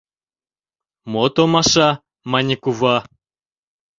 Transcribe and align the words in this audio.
Мо 1.11 1.23
томаша?— 1.33 1.89
мане 2.31 2.55
кува. 2.63 2.95